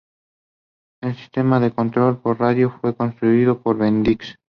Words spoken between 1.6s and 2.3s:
control